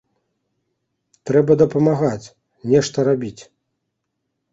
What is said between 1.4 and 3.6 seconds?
дапамагаць, нешта рабіць.